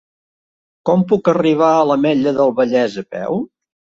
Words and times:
Com 0.89 1.03
puc 1.11 1.29
arribar 1.33 1.69
a 1.75 1.83
l'Ametlla 1.89 2.35
del 2.39 2.53
Vallès 2.61 2.99
a 3.03 3.07
peu? 3.17 3.41